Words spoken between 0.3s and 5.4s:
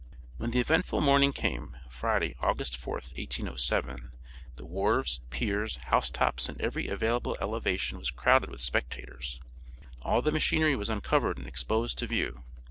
When the eventful morning came, Friday August 4th, 1807, the wharves,